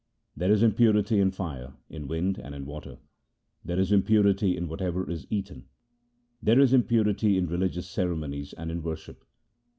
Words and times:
There 0.35 0.51
is 0.51 0.63
impurity 0.63 1.19
in 1.19 1.29
fire, 1.29 1.73
in 1.87 2.07
wind, 2.07 2.39
and 2.39 2.55
in 2.55 2.65
water; 2.65 2.97
There 3.63 3.77
is 3.79 3.91
impurity 3.91 4.57
in 4.57 4.67
whatever 4.67 5.07
is 5.07 5.27
eaten; 5.29 5.65
There 6.41 6.59
is 6.59 6.73
impurity 6.73 7.37
in 7.37 7.45
religious 7.45 7.87
ceremonies 7.87 8.51
and 8.53 8.71
in 8.71 8.81
worship. 8.81 9.23